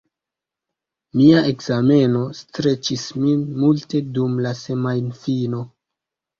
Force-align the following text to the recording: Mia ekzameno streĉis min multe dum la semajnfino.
Mia 1.21 1.43
ekzameno 1.49 2.23
streĉis 2.39 3.05
min 3.27 3.45
multe 3.61 4.05
dum 4.19 4.43
la 4.49 4.57
semajnfino. 4.65 5.65